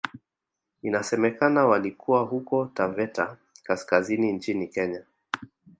Inasemekana 0.83 1.65
walikuwa 1.65 2.21
huko 2.23 2.65
Taveta 2.65 3.37
kaskazini 3.63 4.31
nchini 4.33 4.67
Kenya 4.67 5.03